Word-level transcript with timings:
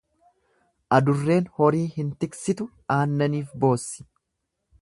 Adurreen 0.97 1.51
horii 1.59 1.83
hin 1.97 2.09
tiksitu 2.25 2.67
aannaniif 2.97 3.57
boossi. 3.67 4.09